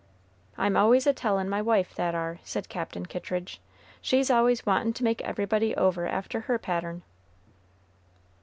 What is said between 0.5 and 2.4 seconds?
"I'm always a tellin' my wife that ar,"